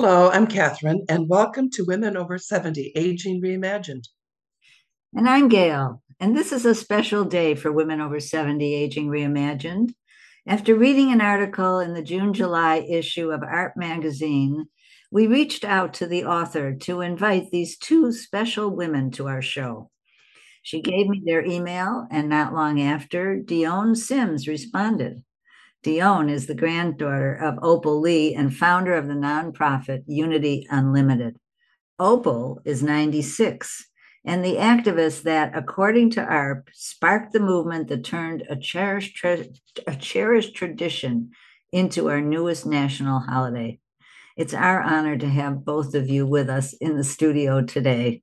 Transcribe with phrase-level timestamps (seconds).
[0.00, 4.04] Hello, I'm Catherine, and welcome to Women Over 70 Aging Reimagined.
[5.12, 9.94] And I'm Gail, and this is a special day for Women Over 70 Aging Reimagined.
[10.46, 14.66] After reading an article in the June July issue of AARP Magazine,
[15.10, 19.90] we reached out to the author to invite these two special women to our show.
[20.62, 25.24] She gave me their email, and not long after, Dione Sims responded.
[25.84, 31.36] Dione is the granddaughter of Opal Lee and founder of the nonprofit Unity Unlimited.
[31.98, 33.86] Opal is 96
[34.24, 39.96] and the activist that, according to AARP, sparked the movement that turned a cherished, a
[39.96, 41.30] cherished tradition
[41.72, 43.78] into our newest national holiday.
[44.36, 48.22] It's our honor to have both of you with us in the studio today.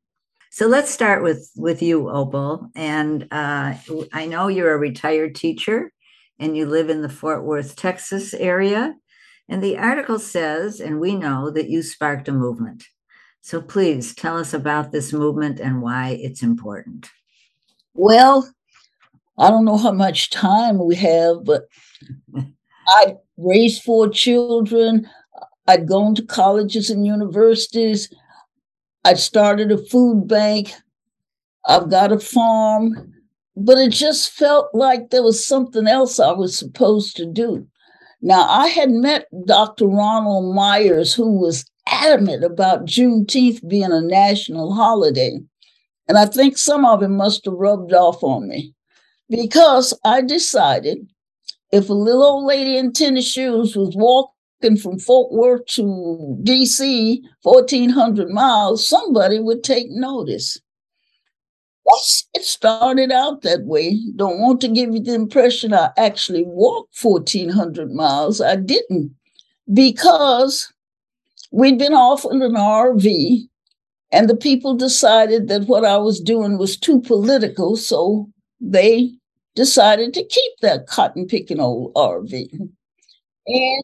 [0.51, 2.69] So let's start with with you, Opal.
[2.75, 3.73] And uh,
[4.13, 5.91] I know you're a retired teacher,
[6.39, 8.95] and you live in the Fort Worth, Texas area.
[9.47, 12.83] And the article says, and we know that you sparked a movement.
[13.41, 17.09] So please tell us about this movement and why it's important.
[17.93, 18.51] Well,
[19.37, 21.65] I don't know how much time we have, but
[22.87, 25.07] I raised four children.
[25.67, 28.11] I'd gone to colleges and universities.
[29.03, 30.73] I'd started a food bank.
[31.67, 33.14] I've got a farm
[33.55, 37.67] but it just felt like there was something else I was supposed to do.
[38.21, 39.87] Now, I had met Dr.
[39.87, 45.39] Ronald Myers, who was adamant about Juneteenth being a national holiday.
[46.07, 48.73] And I think some of it must have rubbed off on me
[49.29, 51.07] because I decided
[51.71, 57.19] if a little old lady in tennis shoes was walking from Fort Worth to DC,
[57.41, 60.59] 1,400 miles, somebody would take notice.
[61.87, 63.99] Yes, it started out that way.
[64.15, 68.41] Don't want to give you the impression I actually walked 1,400 miles.
[68.41, 69.15] I didn't
[69.71, 70.71] because
[71.51, 73.47] we'd been off in an RV
[74.11, 77.75] and the people decided that what I was doing was too political.
[77.75, 79.11] So they
[79.55, 82.49] decided to keep that cotton picking old RV.
[83.47, 83.83] And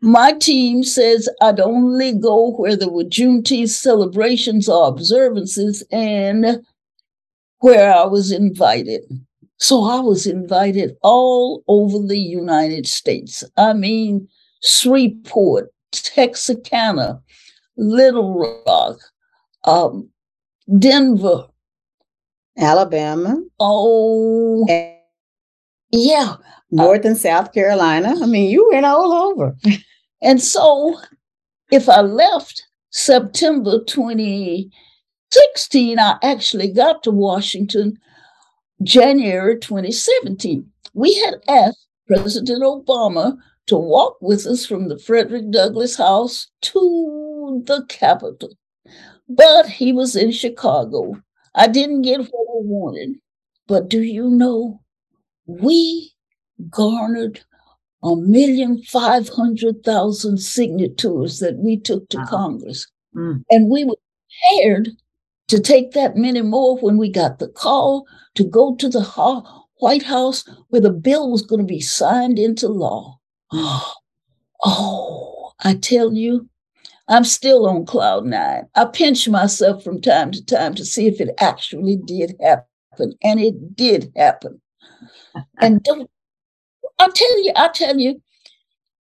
[0.00, 6.64] my team says I'd only go where there were Juneteenth celebrations or observances and
[7.64, 9.04] where I was invited.
[9.56, 13.42] So I was invited all over the United States.
[13.56, 14.28] I mean,
[14.62, 17.22] Shreveport, Texarkana,
[17.78, 18.34] Little
[18.66, 18.98] Rock,
[19.64, 20.10] um,
[20.78, 21.46] Denver,
[22.58, 23.40] Alabama.
[23.58, 24.66] Oh,
[25.90, 26.36] yeah.
[26.70, 28.14] North and South Carolina.
[28.22, 29.56] I mean, you went all over.
[30.20, 31.00] and so
[31.72, 34.70] if I left September 20,
[35.34, 37.98] 16, I actually got to Washington
[38.82, 40.64] January 2017.
[40.94, 43.36] We had asked President Obama
[43.66, 48.50] to walk with us from the Frederick Douglass House to the Capitol,
[49.28, 51.14] but he was in Chicago.
[51.56, 53.16] I didn't get what I wanted,
[53.66, 54.82] but do you know,
[55.46, 56.12] we
[56.70, 57.40] garnered
[58.04, 62.26] a million five hundred thousand signatures that we took to wow.
[62.28, 62.86] Congress.
[63.16, 63.42] Mm.
[63.50, 63.96] And we were
[64.28, 64.90] prepared
[65.48, 69.02] to take that many more when we got the call to go to the
[69.78, 73.18] White House where the bill was going to be signed into law.
[74.66, 76.48] Oh, I tell you,
[77.08, 78.66] I'm still on cloud nine.
[78.74, 83.40] I pinch myself from time to time to see if it actually did happen, and
[83.40, 84.60] it did happen.
[85.60, 86.10] and don't,
[86.98, 88.22] I tell you, I tell you,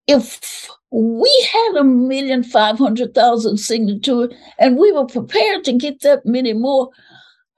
[0.08, 6.02] if we had a million five hundred thousand signatures and we were prepared to get
[6.02, 6.90] that many more.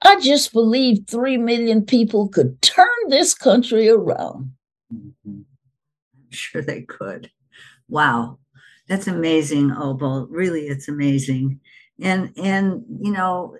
[0.03, 4.53] I just believe three million people could turn this country around.
[4.93, 5.41] Mm-hmm.
[6.31, 7.31] Sure, they could.
[7.87, 8.39] Wow,
[8.89, 10.27] that's amazing, Opal.
[10.29, 11.61] Really, it's amazing.
[12.01, 13.55] And and you know,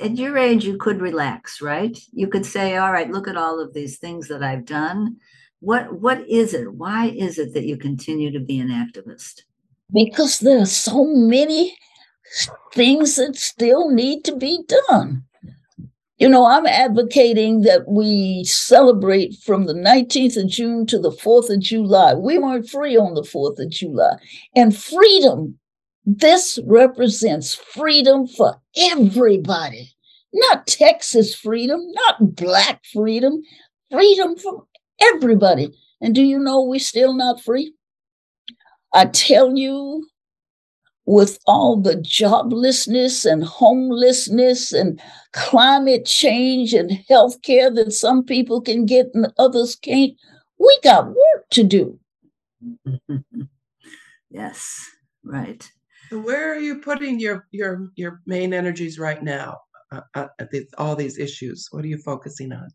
[0.00, 1.98] at your age, you could relax, right?
[2.12, 5.16] You could say, "All right, look at all of these things that I've done."
[5.62, 6.74] What what is it?
[6.74, 9.42] Why is it that you continue to be an activist?
[9.94, 11.76] Because there are so many
[12.74, 15.22] things that still need to be done.
[16.18, 21.48] You know, I'm advocating that we celebrate from the 19th of June to the 4th
[21.48, 22.14] of July.
[22.14, 24.14] We weren't free on the 4th of July.
[24.56, 25.58] And freedom,
[26.04, 29.92] this represents freedom for everybody,
[30.32, 33.42] not Texas freedom, not Black freedom,
[33.92, 34.66] freedom from
[35.14, 35.72] everybody.
[36.00, 37.74] And do you know we're still not free?
[38.92, 40.06] I tell you,
[41.04, 45.00] with all the joblessness and homelessness and
[45.32, 50.12] climate change and health care that some people can get and others can't,
[50.58, 51.98] we got work to do.
[54.30, 54.88] yes,
[55.24, 55.68] right.
[56.10, 59.58] Where are you putting your your your main energies right now?
[59.90, 62.68] Uh, uh, at this, all these issues, what are you focusing on?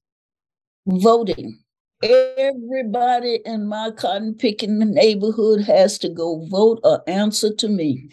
[0.86, 1.58] Voting.
[2.04, 8.10] Everybody in my cotton picking neighborhood has to go vote or answer to me.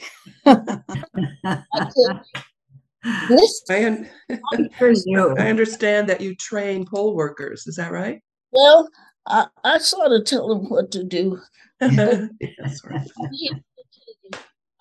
[0.46, 0.56] I,
[3.68, 4.08] un-
[5.38, 7.66] I understand that you train poll workers.
[7.66, 8.22] Is that right?
[8.52, 8.88] Well,
[9.26, 11.38] I, I sort of tell them what to do.
[11.80, 11.90] right.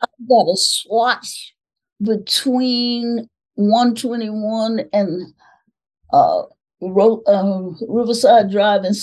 [0.02, 1.54] I've got a swatch
[2.02, 5.34] between 121 and
[6.14, 6.44] uh,
[6.84, 8.94] Uh, Riverside Drive in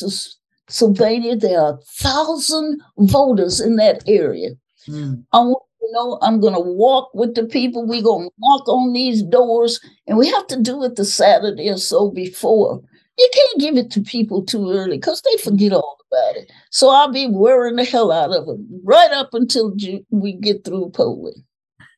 [0.69, 1.37] Sylvania.
[1.37, 4.51] There are a thousand voters in that area.
[4.89, 5.25] Mm.
[5.33, 7.87] I want you know, I'm going to walk with the people.
[7.87, 11.69] We're going to knock on these doors, and we have to do it the Saturday
[11.69, 12.81] or so before.
[13.19, 16.53] You can't give it to people too early because they forget all about it.
[16.71, 19.75] So I'll be wearing the hell out of them right up until
[20.11, 21.45] we get through polling.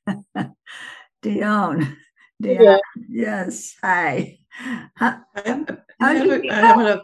[0.08, 0.56] Dione,
[1.23, 1.96] Dione,
[2.43, 2.79] yeah.
[3.08, 4.38] yes, hi.
[4.94, 5.64] How, I,
[6.00, 7.02] I, have a, I have a,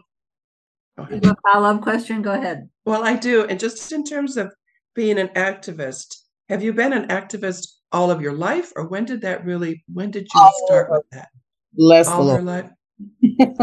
[0.98, 2.22] a follow up question.
[2.22, 2.68] Go ahead.
[2.84, 4.52] Well, I do, and just in terms of
[4.94, 6.16] being an activist,
[6.48, 9.84] have you been an activist all of your life, or when did that really?
[9.92, 11.28] When did you all start with that?
[11.72, 12.70] Bless all your life.
[13.40, 13.56] uh,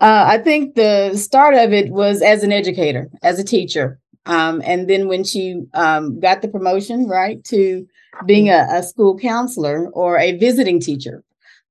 [0.00, 4.88] I think the start of it was as an educator, as a teacher, um, and
[4.88, 7.86] then when she um, got the promotion, right, to
[8.26, 11.24] being a, a school counselor or a visiting teacher,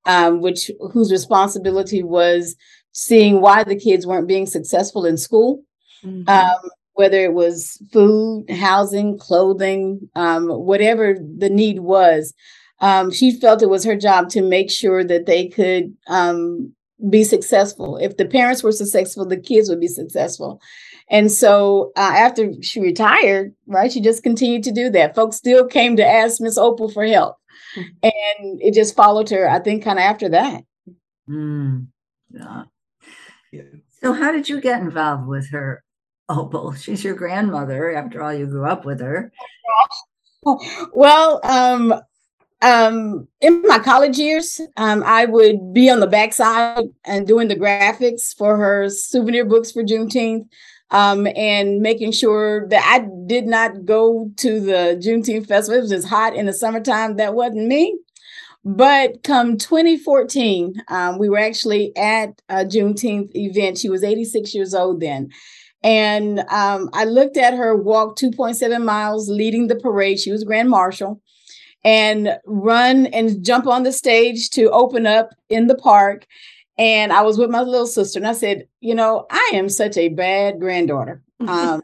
[0.06, 2.56] um, which whose responsibility was
[2.92, 5.62] seeing why the kids weren't being successful in school.
[6.04, 6.28] Mm-hmm.
[6.28, 12.34] Um, whether it was food, housing, clothing, um, whatever the need was.
[12.80, 16.74] Um, she felt it was her job to make sure that they could um,
[17.08, 17.96] be successful.
[17.96, 20.60] If the parents were successful, the kids would be successful.
[21.08, 25.14] And so uh, after she retired, right, she just continued to do that.
[25.14, 27.36] Folks still came to ask Miss Opal for help.
[27.76, 27.82] Mm-hmm.
[28.02, 30.62] And it just followed her, I think, kind of after that.
[31.28, 31.86] Mm.
[32.30, 32.64] Yeah.
[34.02, 35.82] So, how did you get involved with her
[36.32, 36.72] Opal.
[36.74, 37.94] She's your grandmother.
[37.94, 39.32] After all, you grew up with her.
[40.92, 41.94] Well, um,
[42.62, 47.54] um, in my college years, um, I would be on the backside and doing the
[47.54, 50.48] graphics for her souvenir books for Juneteenth.
[50.92, 55.78] Um, and making sure that I did not go to the Juneteenth festival.
[55.78, 57.16] It was just hot in the summertime.
[57.16, 57.98] That wasn't me.
[58.64, 63.78] But come 2014, um, we were actually at a Juneteenth event.
[63.78, 65.30] She was 86 years old then.
[65.82, 70.20] And um, I looked at her walk 2.7 miles leading the parade.
[70.20, 71.20] She was Grand Marshal
[71.84, 76.26] and run and jump on the stage to open up in the park.
[76.78, 79.96] And I was with my little sister, and I said, You know, I am such
[79.96, 81.22] a bad granddaughter.
[81.46, 81.82] Um,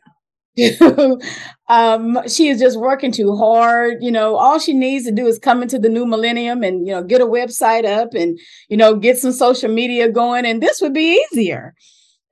[1.69, 3.99] um, she is just working too hard.
[4.00, 6.93] You know, all she needs to do is come into the new millennium and, you
[6.93, 8.38] know, get a website up and,
[8.69, 11.75] you know, get some social media going, and this would be easier.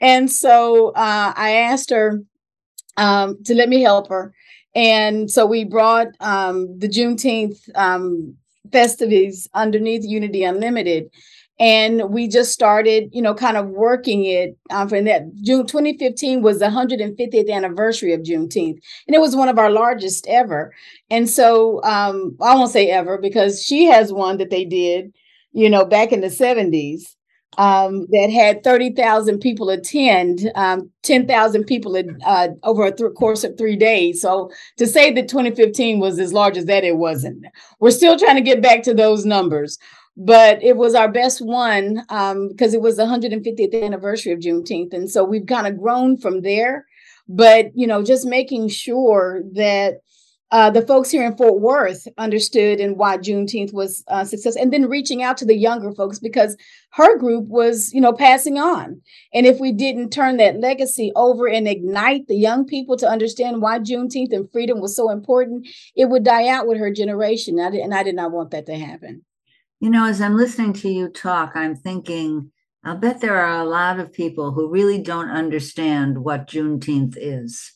[0.00, 2.22] And so uh, I asked her
[2.96, 4.34] um, to let me help her.
[4.74, 8.36] And so we brought um, the Juneteenth um,
[8.72, 11.08] festivities underneath Unity Unlimited.
[11.58, 15.22] And we just started, you know, kind of working it um, from that.
[15.36, 20.26] June 2015 was the 150th anniversary of Juneteenth, and it was one of our largest
[20.28, 20.74] ever.
[21.10, 25.14] And so um, I won't say ever because she has one that they did,
[25.52, 27.16] you know, back in the 70s
[27.58, 33.56] um, that had 30,000 people attend, um, 10,000 people uh, over a th- course of
[33.56, 34.20] three days.
[34.20, 37.46] So to say that 2015 was as large as that, it wasn't.
[37.80, 39.78] We're still trying to get back to those numbers,
[40.16, 44.94] but it was our best one because um, it was the 150th anniversary of Juneteenth.
[44.94, 46.86] And so we've kind of grown from there.
[47.28, 50.00] But, you know, just making sure that
[50.52, 54.72] uh, the folks here in Fort Worth understood and why Juneteenth was uh, success, and
[54.72, 56.56] then reaching out to the younger folks because
[56.92, 59.02] her group was, you know, passing on.
[59.34, 63.60] And if we didn't turn that legacy over and ignite the young people to understand
[63.60, 67.58] why Juneteenth and freedom was so important, it would die out with her generation.
[67.58, 69.24] And I, and I did not want that to happen.
[69.80, 72.50] You know, as I'm listening to you talk, I'm thinking,
[72.82, 77.72] I'll bet there are a lot of people who really don't understand what Juneteenth is.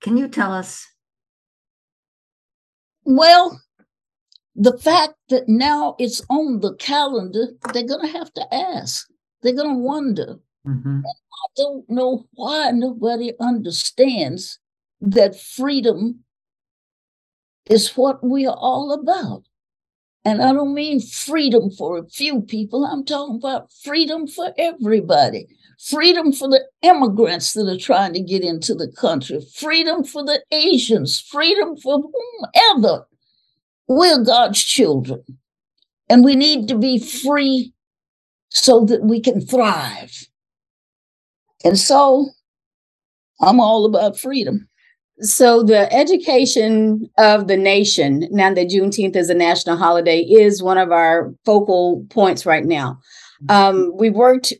[0.00, 0.86] Can you tell us
[3.04, 3.60] well,
[4.54, 9.08] the fact that now it's on the calendar, they're going to have to ask.
[9.42, 10.38] They're going to wonder.
[10.66, 11.00] Mm-hmm.
[11.06, 14.58] I don't know why nobody understands
[15.00, 16.24] that freedom
[17.68, 19.44] is what we are all about.
[20.24, 25.48] And I don't mean freedom for a few people, I'm talking about freedom for everybody.
[25.80, 30.44] Freedom for the immigrants that are trying to get into the country, freedom for the
[30.52, 32.04] Asians, freedom for
[32.54, 33.08] whomever.
[33.88, 35.24] We're God's children,
[36.10, 37.74] and we need to be free
[38.50, 40.28] so that we can thrive.
[41.64, 42.30] And so
[43.42, 44.69] I'm all about freedom.
[45.22, 50.78] So, the education of the nation, now that Juneteenth is a national holiday, is one
[50.78, 52.98] of our focal points right now.
[53.48, 54.54] Um, we worked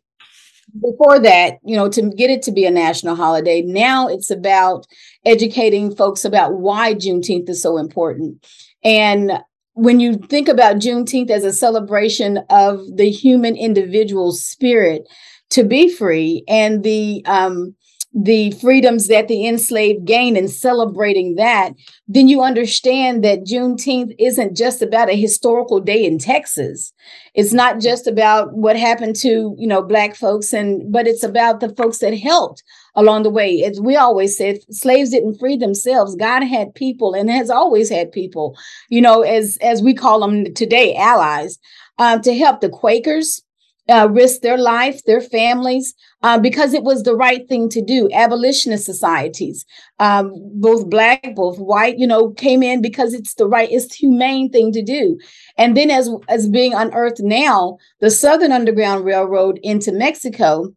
[0.81, 3.63] before that, you know, to get it to be a national holiday.
[3.63, 4.87] Now it's about
[5.25, 8.45] educating folks about why Juneteenth is so important.
[8.85, 9.33] And
[9.75, 15.03] when you think about Juneteenth as a celebration of the human individual spirit
[15.51, 17.75] to be free and the um,
[18.13, 21.73] the freedoms that the enslaved gained and celebrating that,
[22.09, 26.93] then you understand that Juneteenth isn't just about a historical day in Texas.
[27.35, 31.61] It's not just about what happened to, you know, black folks and but it's about
[31.61, 32.65] the folks that helped
[32.97, 33.63] along the way.
[33.63, 36.17] As we always said, slaves didn't free themselves.
[36.17, 40.53] God had people and has always had people, you know, as as we call them
[40.55, 41.61] today, allies,
[41.99, 43.41] um, to help the Quakers
[43.89, 48.09] uh, risk their life, their families, uh, because it was the right thing to do.
[48.13, 49.65] Abolitionist societies,
[49.99, 53.95] um, both black, both white, you know, came in because it's the right, it's the
[53.95, 55.19] humane thing to do.
[55.57, 60.73] And then, as as being unearthed now, the Southern Underground Railroad into Mexico,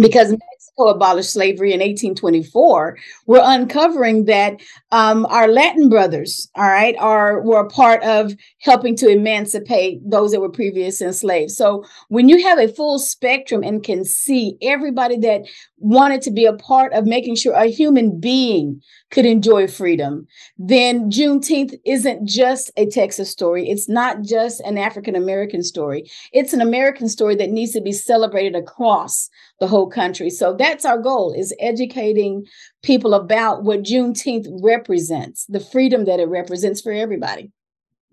[0.00, 4.60] because Mexico abolished slavery in 1824, we're uncovering that
[4.92, 10.32] um, our Latin brothers, all right, are were a part of helping to emancipate those
[10.32, 11.50] that were previously enslaved.
[11.50, 15.42] So when you have a full spectrum and can see everybody that
[15.80, 20.26] wanted to be a part of making sure a human being could enjoy freedom,
[20.58, 23.68] then Juneteenth isn't just a Texas story.
[23.68, 26.10] It's not just an African American story.
[26.32, 29.30] It's an American story that needs to be celebrated across
[29.60, 30.30] the whole country.
[30.30, 32.44] So that's our goal is educating
[32.82, 37.50] people about what Juneteenth represents, the freedom that it represents for everybody.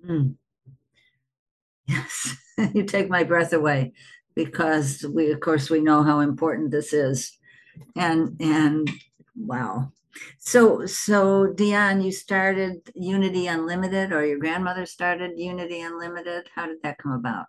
[0.07, 0.35] Mm.
[1.87, 2.35] Yes,
[2.73, 3.93] you take my breath away
[4.35, 7.37] because we of course we know how important this is.
[7.95, 8.89] And and
[9.35, 9.91] wow.
[10.39, 16.49] So so Dione, you started Unity Unlimited or your grandmother started Unity Unlimited.
[16.53, 17.45] How did that come about?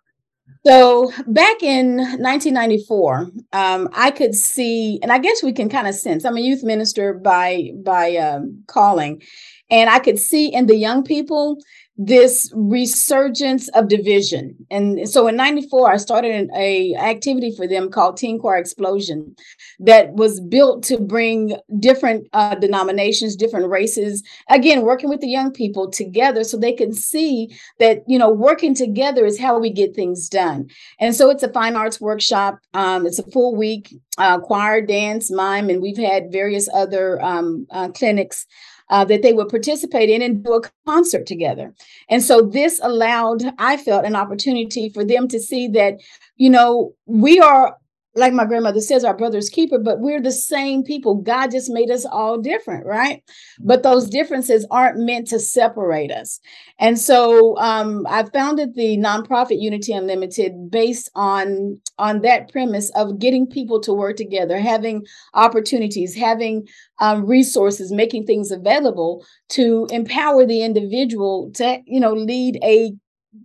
[0.65, 5.95] So back in 1994, um, I could see, and I guess we can kind of
[5.95, 6.25] sense.
[6.25, 9.21] I'm a youth minister by by um, calling,
[9.69, 11.57] and I could see in the young people
[11.97, 14.55] this resurgence of division.
[14.69, 19.35] And so in 94, I started a activity for them called Teen Choir Explosion
[19.79, 25.51] that was built to bring different uh, denominations, different races, again, working with the young
[25.51, 29.95] people together so they can see that, you know, working together is how we get
[29.95, 30.67] things done.
[30.99, 32.59] And so it's a fine arts workshop.
[32.73, 37.67] Um, it's a full week, uh, choir, dance, mime, and we've had various other um,
[37.69, 38.45] uh, clinics
[38.89, 41.73] uh, that they would participate in and do a concert together.
[42.09, 45.95] And so this allowed, I felt, an opportunity for them to see that,
[46.37, 47.75] you know, we are
[48.17, 51.15] like my grandmother says, our brother's keeper, but we're the same people.
[51.15, 53.23] God just made us all different, right?
[53.59, 56.39] But those differences aren't meant to separate us.
[56.79, 63.19] And so um, I founded the nonprofit Unity Unlimited based on on that premise of
[63.19, 66.67] getting people to work together, having opportunities, having
[66.99, 72.93] um, resources, making things available to empower the individual to, you know, lead a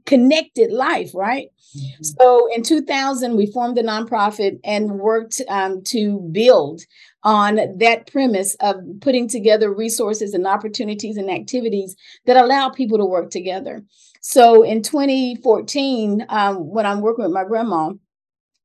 [0.07, 1.49] connected life, right?
[1.77, 2.03] Mm-hmm.
[2.03, 6.83] So in 2000, we formed the nonprofit and worked um, to build
[7.25, 11.97] on that premise of putting together resources and opportunities and activities
[12.27, 13.83] that allow people to work together.
[14.21, 17.93] So in 2014, um, when I'm working with my grandma,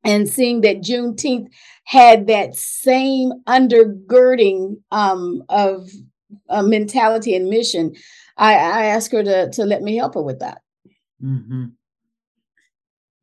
[0.04, 1.50] and seeing that Juneteenth
[1.84, 5.90] had that same undergirding um, of
[6.50, 7.94] uh, mentality and mission,
[8.38, 10.62] I, I asked her to, to let me help her with that.
[11.24, 11.66] Mm-hmm.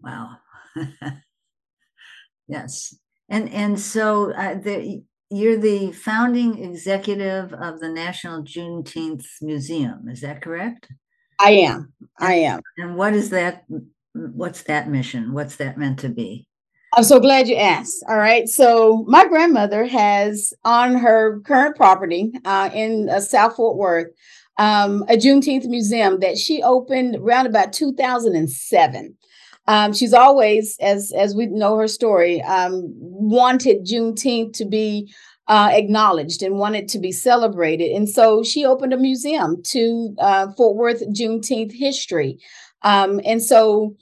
[0.01, 0.37] Wow.
[2.49, 2.95] yes.
[3.29, 10.09] And and so uh, the, you're the founding executive of the National Juneteenth Museum.
[10.09, 10.89] Is that correct?
[11.41, 11.93] I am.
[12.19, 12.61] I am.
[12.79, 13.65] And what is that?
[14.13, 15.33] What's that mission?
[15.33, 16.47] What's that meant to be?
[16.97, 18.05] I'm so glad you asked.
[18.09, 18.49] All right.
[18.49, 24.13] So, my grandmother has on her current property uh, in uh, South Fort Worth
[24.56, 29.16] um, a Juneteenth museum that she opened around about 2007.
[29.66, 35.12] Um, she's always, as as we know her story, um, wanted Juneteenth to be
[35.49, 40.49] uh, acknowledged and wanted to be celebrated, and so she opened a museum to uh,
[40.56, 42.38] Fort Worth Juneteenth history,
[42.82, 43.96] um, and so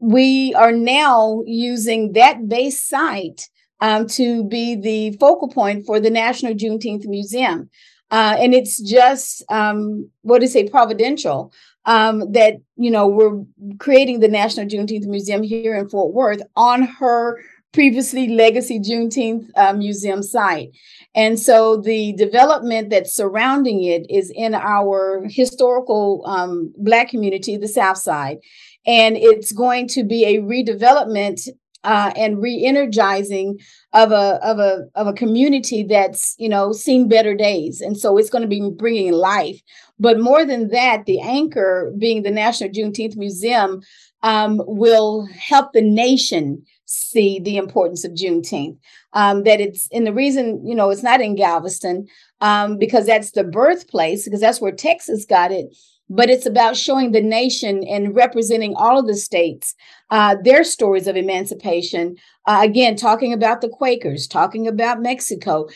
[0.00, 3.48] we are now using that base site
[3.80, 7.70] um, to be the focal point for the National Juneteenth Museum.
[8.10, 11.52] Uh, and it's just um, what is a providential
[11.84, 13.42] um, that you know we're
[13.78, 17.38] creating the National Juneteenth Museum here in Fort Worth on her
[17.72, 20.70] previously Legacy Juneteenth uh, Museum site.
[21.14, 27.68] And so the development that's surrounding it is in our historical um, Black community, the
[27.68, 28.38] South Side.
[28.86, 31.48] And it's going to be a redevelopment
[31.84, 33.58] uh, and re-energizing
[33.92, 37.80] of a of a of a community that's you know seen better days.
[37.80, 39.60] And so it's going to be bringing life.
[39.98, 43.82] But more than that the anchor being the national juneteenth museum
[44.22, 48.76] um, will help the nation see the importance of juneteenth.
[49.12, 52.06] Um, that it's and the reason you know it's not in galveston
[52.40, 55.74] um, because that's the birthplace because that's where texas got it.
[56.10, 59.74] But it's about showing the nation and representing all of the states
[60.10, 62.16] uh, their stories of emancipation.
[62.46, 65.68] Uh, again, talking about the Quakers, talking about Mexico,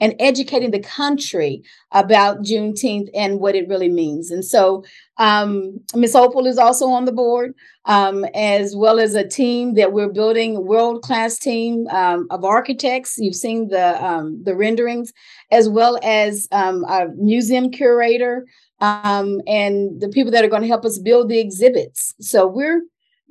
[0.00, 1.62] and educating the country
[1.92, 4.32] about Juneteenth and what it really means.
[4.32, 4.84] And so,
[5.18, 9.92] um, Miss Opal is also on the board, um, as well as a team that
[9.92, 13.16] we're building, a world class team um, of architects.
[13.16, 15.12] You've seen the um, the renderings,
[15.52, 18.44] as well as um, a museum curator,
[18.80, 22.12] um, and the people that are going to help us build the exhibits.
[22.20, 22.82] So we're,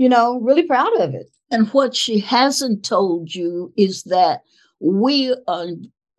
[0.02, 1.30] you know, really proud of it.
[1.52, 4.42] And what she hasn't told you is that
[4.80, 5.68] we are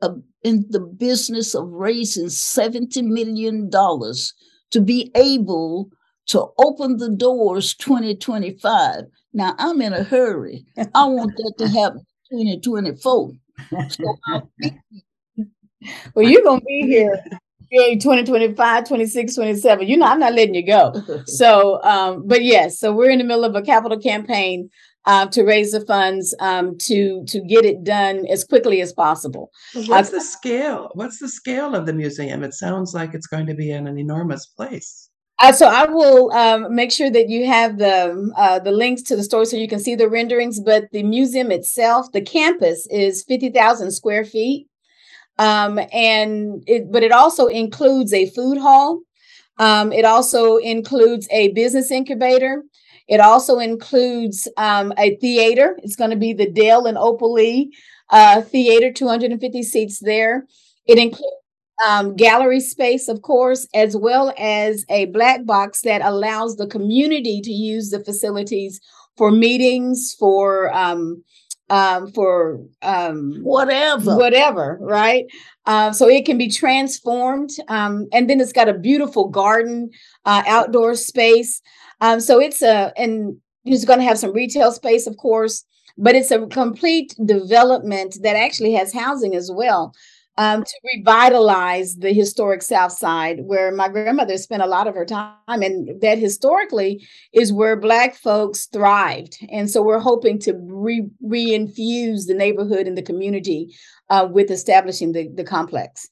[0.00, 5.90] uh, in the business of raising $70 million to be able
[6.26, 9.02] to open the doors 2025.
[9.32, 10.64] Now, I'm in a hurry.
[10.94, 13.32] I want that to happen 2024.
[13.88, 14.18] So
[16.14, 17.20] well, you're going to be here
[17.72, 19.88] 2025, 26, 27.
[19.88, 20.92] You know, I'm not letting you go.
[21.26, 24.68] So, um, but yes, so we're in the middle of a capital campaign
[25.04, 29.50] uh, to raise the funds um, to to get it done as quickly as possible.
[29.86, 30.90] What's uh, the scale?
[30.94, 32.42] What's the scale of the museum?
[32.42, 35.08] It sounds like it's going to be in an enormous place.
[35.38, 39.16] Uh, so I will um, make sure that you have the uh, the links to
[39.16, 40.60] the store so you can see the renderings.
[40.60, 44.68] But the museum itself, the campus, is fifty thousand square feet.
[45.38, 49.00] Um, and it, but it also includes a food hall.
[49.58, 52.62] Um, it also includes a business incubator.
[53.08, 55.78] It also includes um, a theater.
[55.82, 57.72] It's going to be the Dale and Opal Lee
[58.10, 60.46] uh, Theater, 250 seats there.
[60.86, 61.36] It includes
[61.86, 67.40] um, gallery space, of course, as well as a black box that allows the community
[67.40, 68.80] to use the facilities
[69.16, 71.22] for meetings, for um,
[71.72, 75.24] um, for um, whatever, whatever, right?
[75.64, 79.88] Uh, so it can be transformed, um, and then it's got a beautiful garden,
[80.26, 81.62] uh, outdoor space.
[82.02, 85.64] Um, so it's a and it's going to have some retail space, of course,
[85.96, 89.94] but it's a complete development that actually has housing as well
[90.38, 95.04] um, to revitalize the historic South Side, where my grandmother spent a lot of her
[95.04, 99.38] time, and that historically is where Black folks thrived.
[99.50, 103.74] And so we're hoping to re- reinfuse the neighborhood and the community
[104.08, 106.08] uh, with establishing the, the complex.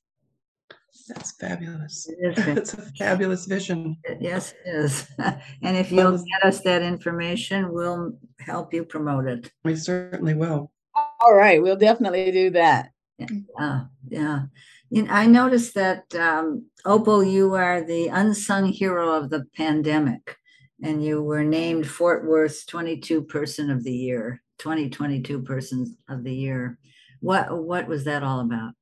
[1.08, 2.08] That's fabulous.
[2.08, 2.46] It is.
[2.56, 3.96] it's a fabulous vision.
[4.20, 5.06] Yes, it is.
[5.18, 9.50] and if you'll get us that information, we'll help you promote it.
[9.64, 10.70] We certainly will.
[10.94, 12.90] All right, we'll definitely do that.
[13.28, 14.42] Yeah, yeah.
[14.90, 20.36] You know, I noticed that um, Opal, you are the unsung hero of the pandemic,
[20.82, 26.34] and you were named Fort Worth's 22 Person of the Year, 2022 Person of the
[26.34, 26.78] Year.
[27.20, 28.72] What what was that all about?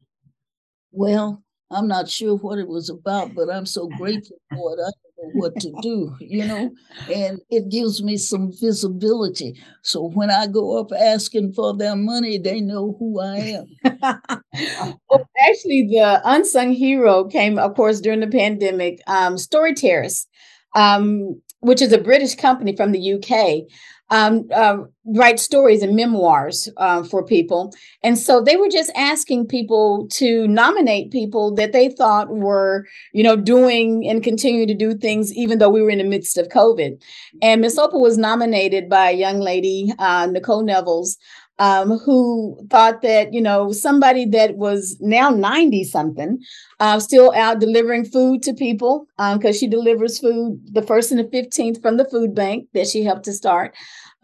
[0.92, 4.80] Well, I'm not sure what it was about, but I'm so grateful for it.
[4.80, 4.90] I
[5.32, 6.70] what to do, you know,
[7.12, 9.54] and it gives me some visibility.
[9.82, 13.66] So when I go up asking for their money, they know who I am.
[15.10, 19.00] well, actually, the unsung hero came, of course, during the pandemic.
[19.06, 20.26] Um, Story Terrace,
[20.74, 23.68] um, which is a British company from the UK
[24.10, 27.72] um, uh, write stories and memoirs uh, for people.
[28.02, 33.22] And so they were just asking people to nominate people that they thought were, you
[33.22, 36.48] know, doing and continuing to do things, even though we were in the midst of
[36.48, 37.02] COVID.
[37.42, 41.18] And Miss Opal was nominated by a young lady, uh, Nicole Nevels.
[41.60, 46.38] Um, who thought that you know somebody that was now 90 something
[46.78, 51.18] uh, still out delivering food to people because um, she delivers food the first and
[51.18, 53.74] the 15th from the food bank that she helped to start.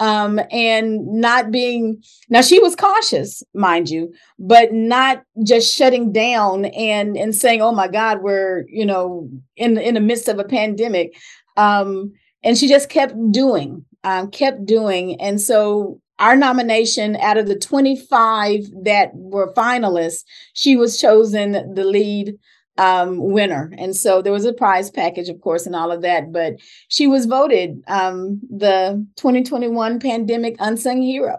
[0.01, 6.65] Um, and not being now she was cautious, mind you, but not just shutting down
[6.67, 10.45] and and saying, "Oh my God, we're you know in in the midst of a
[10.45, 11.15] pandemic,"
[11.57, 17.47] um, and she just kept doing, um, kept doing, and so our nomination out of
[17.47, 22.39] the 25 that were finalists, she was chosen the lead
[22.79, 23.73] um, winner.
[23.79, 26.33] And so there was a prize package, of course, and all of that.
[26.33, 26.55] But
[26.89, 31.39] she was voted um, the 2021 pandemic unsung hero.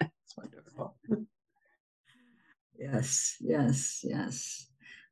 [0.00, 0.96] That's wonderful.
[2.78, 4.66] Yes, yes, yes.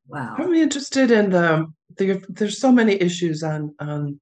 [0.08, 0.36] Wow.
[0.38, 4.20] I'm interested in the, the there's so many issues on on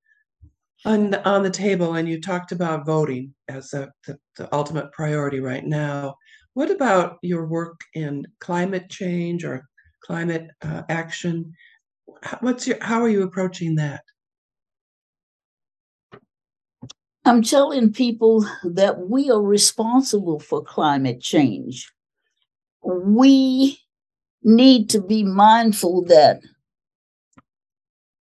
[0.85, 5.41] on on the table, and you talked about voting as a, the, the ultimate priority
[5.41, 6.17] right now.
[6.55, 9.67] What about your work in climate change or
[10.05, 11.53] climate uh, action?
[12.41, 14.03] What's your how are you approaching that?
[17.27, 21.91] I'm telling people that we are responsible for climate change.
[22.83, 23.81] We
[24.43, 26.41] need to be mindful that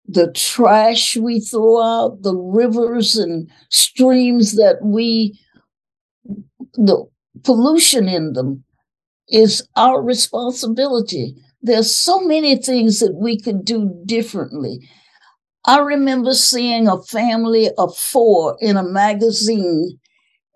[0.07, 5.39] the trash we throw out, the rivers and streams that we,
[6.73, 7.05] the
[7.43, 8.63] pollution in them
[9.29, 11.35] is our responsibility.
[11.61, 14.79] There's so many things that we could do differently.
[15.65, 19.97] I remember seeing a family of four in a magazine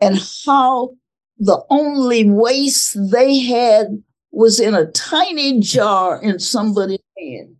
[0.02, 0.92] and how
[1.40, 7.56] the only waste they had was in a tiny jar in somebody's hand.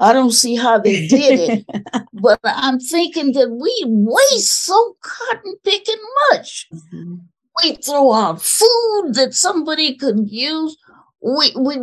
[0.00, 1.66] I don't see how they did it,
[2.14, 6.66] but I'm thinking that we waste so cotton picking much.
[6.72, 7.16] Mm-hmm.
[7.62, 10.76] We throw out food that somebody could use.
[11.20, 11.76] We we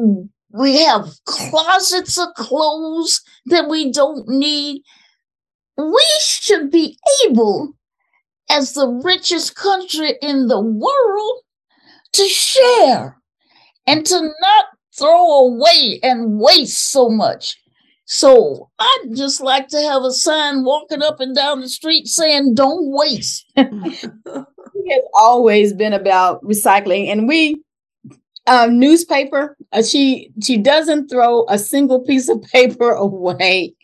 [0.51, 4.81] we have closets of clothes that we don't need.
[5.77, 7.73] We should be able,
[8.49, 11.41] as the richest country in the world,
[12.13, 13.21] to share
[13.85, 14.65] and to not
[14.97, 17.55] throw away and waste so much.
[18.09, 22.55] So I'd just like to have a sign walking up and down the street saying,
[22.55, 23.45] don't waste.
[23.57, 27.11] it has always been about recycling.
[27.11, 27.61] And we,
[28.47, 33.75] um, newspaper, uh, she she doesn't throw a single piece of paper away.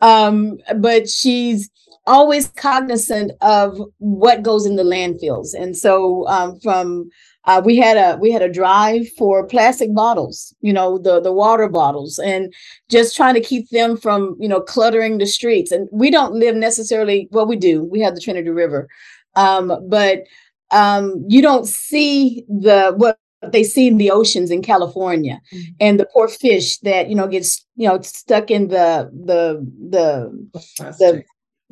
[0.00, 1.68] Um, but she's
[2.06, 5.54] always cognizant of what goes in the landfills.
[5.54, 7.08] And so um, from
[7.46, 11.32] uh, we had a we had a drive for plastic bottles, you know, the the
[11.32, 12.52] water bottles, and
[12.88, 15.70] just trying to keep them from you know cluttering the streets.
[15.70, 17.84] And we don't live necessarily well, we do.
[17.84, 18.88] We have the Trinity River,
[19.36, 20.24] um, but
[20.70, 23.18] um, you don't see the what
[23.52, 25.72] they see in the oceans in California, mm-hmm.
[25.80, 30.48] and the poor fish that you know gets you know stuck in the the the
[30.98, 31.24] the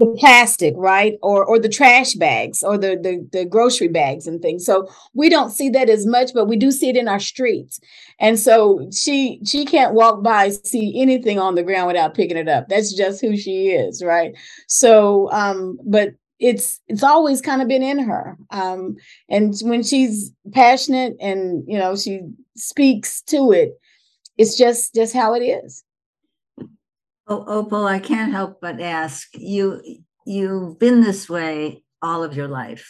[0.03, 1.19] the plastic right?
[1.23, 4.65] Or or the trash bags or the, the the grocery bags and things.
[4.65, 7.81] So we don't see that as much but we do see it in our streets.
[8.19, 12.49] And so she she can't walk by see anything on the ground without picking it
[12.49, 12.69] up.
[12.69, 14.33] That's just who she is right?
[14.67, 18.37] So um but it's it's always kind of been in her.
[18.51, 18.97] Um
[19.29, 22.21] and when she's passionate and you know she
[22.57, 23.79] speaks to it
[24.37, 25.85] it's just just how it is
[27.33, 29.81] Oh, oh Opal, I can't help but ask you.
[30.27, 32.87] You've been this way all of your life,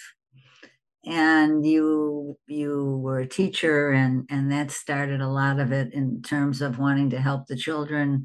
[1.06, 6.22] and you you were a teacher, and and that started a lot of it in
[6.22, 8.24] terms of wanting to help the children.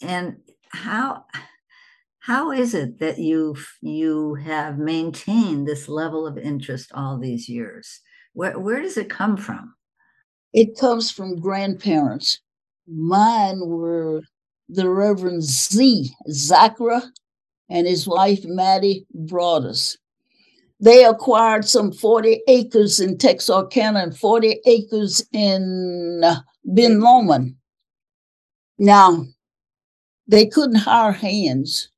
[0.00, 0.36] And
[0.68, 1.24] how
[2.20, 8.00] how is it that you you have maintained this level of interest all these years?
[8.34, 9.74] Where where does it come from?
[10.52, 12.40] It comes from grandparents.
[12.86, 14.22] Mine were
[14.68, 16.10] the Reverend Z.
[16.30, 17.02] Zachra
[17.68, 19.98] and his wife Maddie Broadus.
[20.78, 27.56] They acquired some 40 acres in Texarkana and 40 acres in uh, Ben Lomond.
[28.78, 29.24] Now,
[30.28, 31.88] they couldn't hire hands,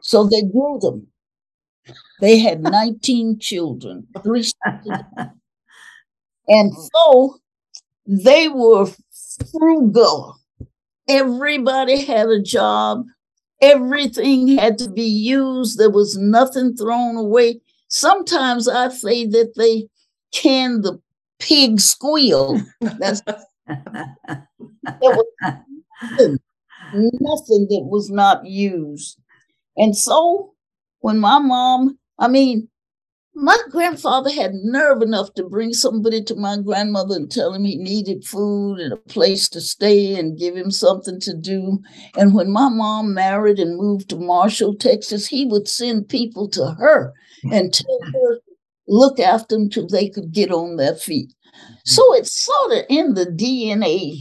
[0.00, 1.08] so they grew them.
[2.20, 4.44] They had 19 children, three
[6.48, 7.38] and so
[8.06, 8.86] they were
[9.50, 10.38] frugal
[11.08, 13.04] Everybody had a job.
[13.60, 15.78] Everything had to be used.
[15.78, 17.60] There was nothing thrown away.
[17.88, 19.88] Sometimes I say that they
[20.32, 21.00] canned the
[21.38, 22.60] pig squeal.
[22.80, 23.46] That's nothing,
[26.92, 29.18] nothing that was not used.
[29.76, 30.52] And so
[31.00, 32.68] when my mom, I mean,
[33.40, 37.76] my grandfather had nerve enough to bring somebody to my grandmother and tell him he
[37.76, 41.78] needed food and a place to stay and give him something to do.
[42.16, 46.72] And when my mom married and moved to Marshall, Texas, he would send people to
[46.80, 47.14] her
[47.52, 48.40] and tell her
[48.88, 51.32] look after them till they could get on their feet.
[51.84, 54.16] So it's sort of in the DNA,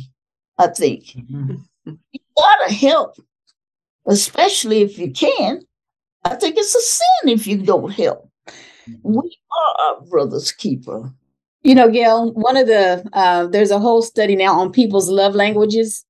[0.60, 1.06] I think.
[1.06, 1.56] Mm-hmm.
[1.86, 3.16] You gotta help,
[4.06, 5.62] especially if you can.
[6.24, 8.27] I think it's a sin if you don't help.
[9.04, 11.12] We are our brother's keeper.
[11.64, 15.36] You know, Gail, one of the, uh, there's a whole study now on people's love
[15.36, 16.06] languages.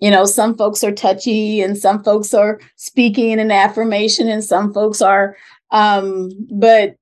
[0.00, 4.44] You know, some folks are touchy and some folks are speaking in an affirmation and
[4.44, 5.36] some folks are
[5.70, 6.94] um but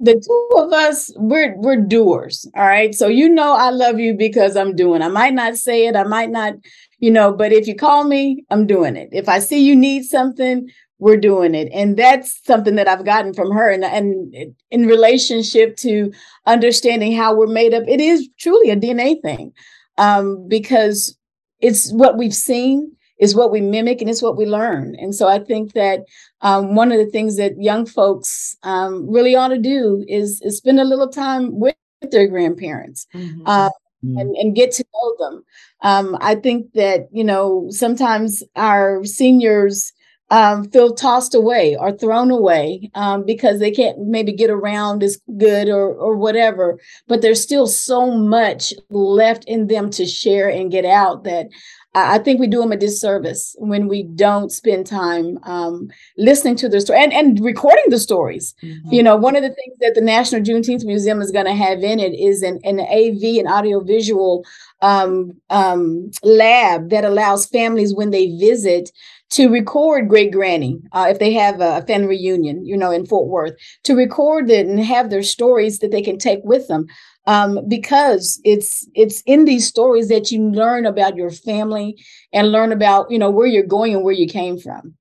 [0.00, 4.14] the two of us we're we're doers all right so you know i love you
[4.14, 6.54] because i'm doing i might not say it i might not
[6.98, 10.04] you know but if you call me i'm doing it if i see you need
[10.04, 11.68] something we're doing it.
[11.72, 13.70] And that's something that i've gotten from her.
[13.70, 16.12] And, and in relationship to
[16.46, 19.52] understanding how we're made up it is truly a dna thing.
[19.96, 21.16] Um, because
[21.60, 24.94] it's what we've seen is what we mimic and it's what we learn.
[24.96, 26.00] And so i think that
[26.40, 30.58] um, one of the things that young folks um, really ought to do is, is
[30.58, 31.74] spend a little time with
[32.12, 33.42] their grandparents mm-hmm.
[33.44, 34.18] uh, mm-hmm.
[34.18, 35.44] and, and, get to know them.
[35.82, 39.92] Um, i think that you know sometimes our seniors
[40.30, 45.20] um, feel tossed away or thrown away um, because they can't maybe get around as
[45.38, 46.78] good or or whatever.
[47.06, 51.48] But there's still so much left in them to share and get out that
[51.94, 56.68] I think we do them a disservice when we don't spend time um, listening to
[56.68, 58.54] their story and, and recording the stories.
[58.62, 58.92] Mm-hmm.
[58.92, 61.82] You know, one of the things that the National Juneteenth Museum is going to have
[61.82, 64.44] in it is an, an AV and audiovisual
[64.82, 68.90] um, um, lab that allows families when they visit
[69.30, 73.28] to record great granny uh, if they have a family reunion, you know, in Fort
[73.28, 76.86] Worth, to record it and have their stories that they can take with them.
[77.26, 82.72] Um, because it's it's in these stories that you learn about your family and learn
[82.72, 84.94] about you know where you're going and where you came from.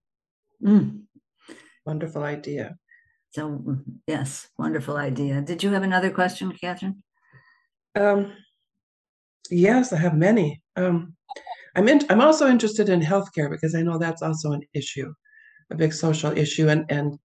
[0.62, 1.04] Mm.
[1.86, 2.76] Wonderful idea.
[3.32, 5.42] So yes, wonderful idea.
[5.42, 7.02] Did you have another question, Catherine?
[7.96, 8.34] Um,
[9.50, 10.62] yes, I have many.
[10.76, 11.16] Um,
[11.78, 15.14] I'm in, I'm also interested in healthcare because I know that's also an issue,
[15.70, 16.68] a big social issue.
[16.68, 17.20] And and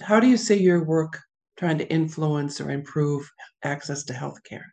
[0.00, 1.20] how do you see your work
[1.58, 3.30] trying to influence or improve
[3.62, 4.64] access to healthcare?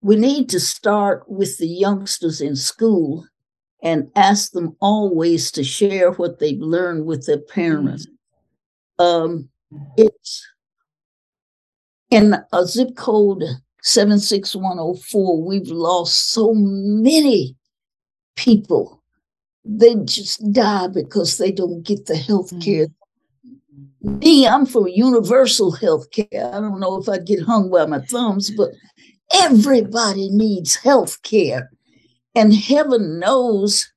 [0.00, 3.26] We need to start with the youngsters in school
[3.82, 8.06] and ask them always to share what they've learned with their parents.
[8.98, 9.04] Mm-hmm.
[9.04, 9.48] Um,
[9.98, 10.46] it's
[12.10, 13.44] in a zip code
[13.86, 17.54] 76104, we've lost so many
[18.34, 19.00] people.
[19.64, 22.64] They just die because they don't get the health mm.
[22.64, 22.88] care.
[24.04, 24.18] Mm-hmm.
[24.18, 26.26] Me, I'm for universal health care.
[26.32, 28.70] I don't know if I'd get hung by my thumbs, but
[29.32, 31.70] everybody needs health care.
[32.34, 33.88] And heaven knows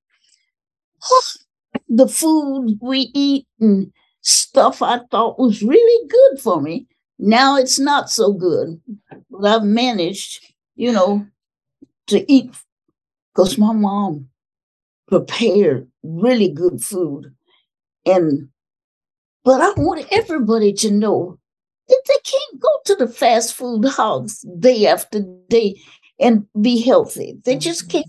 [1.87, 6.85] the food we eat and stuff I thought was really good for me
[7.19, 8.81] now it's not so good,
[9.29, 11.27] but I've managed, you know,
[12.07, 12.49] to eat
[13.33, 14.29] because my mom
[15.07, 17.35] prepared really good food.
[18.05, 18.49] And,
[19.43, 21.37] but I want everybody to know
[21.87, 25.79] that they can't go to the fast food house day after day
[26.19, 27.37] and be healthy.
[27.43, 27.99] They just mm-hmm.
[27.99, 28.07] can't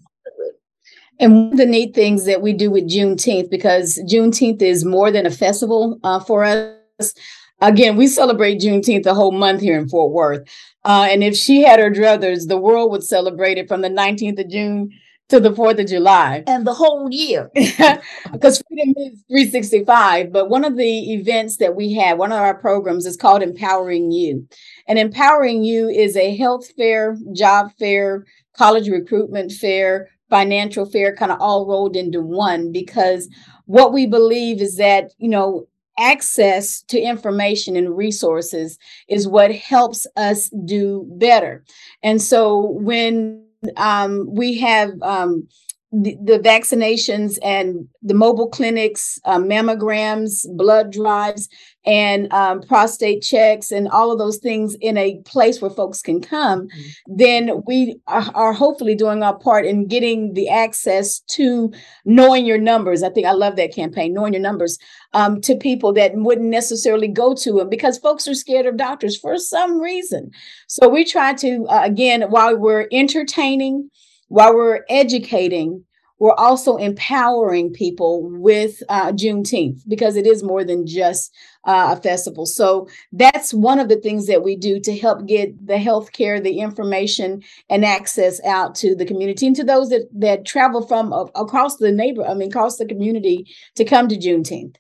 [1.21, 5.11] and one of the neat things that we do with Juneteenth, because Juneteenth is more
[5.11, 7.13] than a festival uh, for us,
[7.61, 10.49] again, we celebrate Juneteenth the whole month here in Fort Worth.
[10.85, 14.41] Uh, and if she had her druthers, the world would celebrate it from the 19th
[14.41, 14.91] of June
[15.31, 16.43] to the 4th of July.
[16.47, 17.51] And the whole year.
[18.33, 20.33] because freedom is 365.
[20.33, 24.11] But one of the events that we have, one of our programs is called Empowering
[24.11, 24.47] You.
[24.89, 31.31] And Empowering You is a health fair, job fair, college recruitment fair, financial fair, kind
[31.31, 33.29] of all rolled into one because
[33.67, 35.67] what we believe is that, you know,
[35.99, 41.65] access to information and resources is what helps us do better.
[42.03, 43.45] And so when
[43.77, 45.47] um, we have um,
[45.93, 51.49] the, the, vaccinations and the mobile clinics, uh, mammograms, blood drives,
[51.85, 56.21] and um, prostate checks, and all of those things in a place where folks can
[56.21, 57.17] come, mm-hmm.
[57.17, 61.73] then we are, are, hopefully doing our part in getting the access to
[62.05, 63.03] knowing your numbers.
[63.03, 64.79] I think I love that campaign, knowing your numbers
[65.13, 69.19] um, to people that wouldn't necessarily go to them because folks are scared of doctors
[69.19, 70.31] for some reason.
[70.69, 73.91] So we try to, uh, again, while we're entertaining,
[74.31, 75.85] while we're educating,
[76.21, 82.01] we're also empowering people with uh, Juneteenth because it is more than just uh, a
[82.01, 82.47] festival.
[82.47, 86.61] So that's one of the things that we do to help get the healthcare, the
[86.61, 91.25] information, and access out to the community and to those that that travel from uh,
[91.35, 94.77] across the neighbor, I mean, across the community to come to Juneteenth.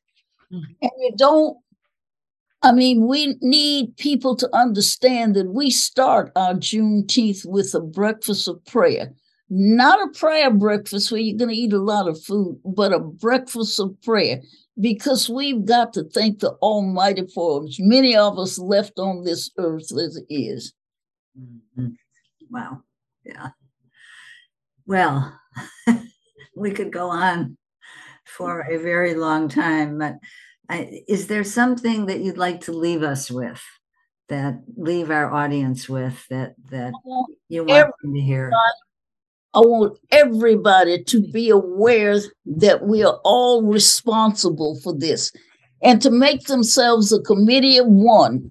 [0.53, 0.73] Mm-hmm.
[0.81, 1.59] And you don't.
[2.63, 8.47] I mean, we need people to understand that we start our Juneteenth with a breakfast
[8.47, 9.13] of prayer
[9.51, 13.01] not a prayer breakfast where you're going to eat a lot of food, but a
[13.01, 14.41] breakfast of prayer
[14.81, 19.51] because we've got to thank the Almighty for as many of us left on this
[19.59, 20.73] earth as is.
[21.39, 21.89] Mm-hmm.
[22.49, 22.83] Wow.
[23.25, 23.51] Yeah.
[24.87, 25.39] Well,
[26.57, 27.57] we could go on
[28.25, 30.15] for a very long time, but
[30.69, 33.63] I, is there something that you'd like to leave us with?
[34.29, 36.93] That leave our audience with that that
[37.49, 38.53] you want them to hear?
[39.53, 45.33] I want everybody to be aware that we are all responsible for this
[45.83, 48.51] and to make themselves a committee of one.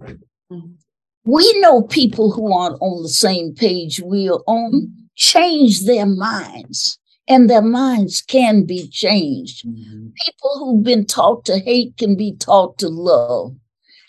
[1.24, 6.98] We know people who aren't on the same page we are on, change their minds,
[7.28, 9.66] and their minds can be changed.
[9.66, 10.08] Mm-hmm.
[10.26, 13.56] People who've been taught to hate can be taught to love.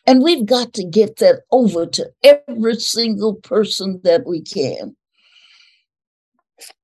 [0.06, 4.96] And we've got to get that over to every single person that we can.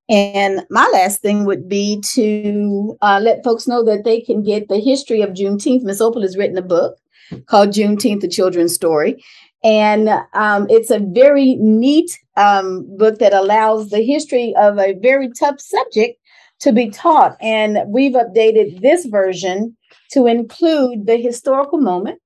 [0.08, 4.68] And my last thing would be to uh, let folks know that they can get
[4.68, 5.82] the history of Juneteenth.
[5.82, 6.98] Miss Opal has written a book
[7.46, 9.22] called Juneteenth, the Children's Story.
[9.64, 15.28] And um, it's a very neat um, book that allows the history of a very
[15.32, 16.20] tough subject
[16.60, 17.36] to be taught.
[17.40, 19.76] And we've updated this version
[20.12, 22.20] to include the historical moment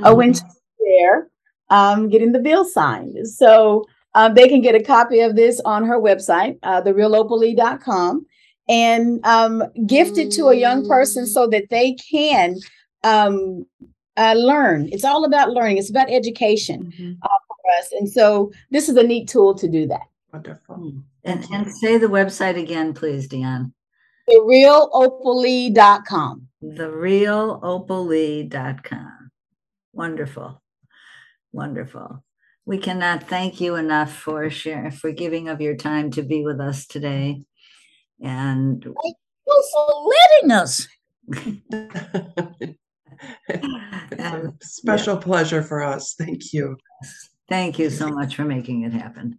[0.00, 0.04] mm-hmm.
[0.04, 0.34] of when
[0.80, 1.28] there
[1.70, 3.26] um, getting the bill signed.
[3.26, 3.86] So
[4.18, 8.26] um, they can get a copy of this on her website, uh, therealopallee.com,
[8.68, 12.56] and um, gift it to a young person so that they can
[13.04, 13.64] um,
[14.16, 14.88] uh, learn.
[14.90, 15.78] It's all about learning.
[15.78, 17.12] It's about education mm-hmm.
[17.22, 20.08] uh, for us, and so this is a neat tool to do that.
[20.32, 20.74] Wonderful.
[20.74, 20.98] Hmm.
[21.22, 23.70] And, and say the website again, please, Dione.
[24.28, 26.48] Therealopallee.com.
[26.64, 29.30] Therealopallee.com.
[29.92, 30.60] Wonderful.
[31.52, 32.24] Wonderful.
[32.68, 36.60] We cannot thank you enough for sharing, for giving of your time to be with
[36.60, 37.40] us today.
[38.22, 40.86] And thank you for letting us.
[43.48, 45.20] it's special yeah.
[45.22, 46.14] pleasure for us.
[46.18, 46.76] Thank you.
[47.48, 49.38] Thank you so much for making it happen.